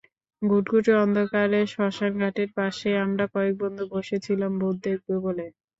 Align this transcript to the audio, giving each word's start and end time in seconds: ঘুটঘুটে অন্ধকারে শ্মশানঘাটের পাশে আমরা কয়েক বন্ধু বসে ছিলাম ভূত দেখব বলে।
ঘুটঘুটে 0.41 0.93
অন্ধকারে 1.03 1.59
শ্মশানঘাটের 1.71 2.49
পাশে 2.57 2.89
আমরা 3.05 3.25
কয়েক 3.33 3.55
বন্ধু 3.61 3.83
বসে 3.93 4.17
ছিলাম 4.25 4.51
ভূত 4.61 4.75
দেখব 4.85 5.07
বলে। 5.25 5.45